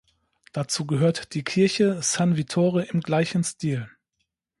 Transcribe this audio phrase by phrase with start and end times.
[0.51, 3.87] Dazu gehört die Kirche "San Vittore" im gleichen Stil.